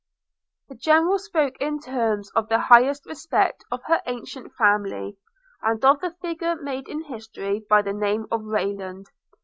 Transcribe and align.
The 0.67 0.73
General 0.73 1.19
spoke 1.19 1.57
in 1.61 1.79
terms 1.79 2.31
of 2.31 2.49
the 2.49 2.57
highest 2.57 3.05
respect 3.05 3.63
of 3.71 3.83
her 3.83 4.01
ancient 4.07 4.51
family, 4.55 5.19
and 5.61 5.85
of 5.85 5.99
the 5.99 6.09
figure 6.23 6.55
made 6.55 6.87
in 6.89 7.03
history 7.03 7.63
by 7.69 7.83
the 7.83 7.93
name 7.93 8.25
of 8.31 8.41
Rayland. 8.45 9.05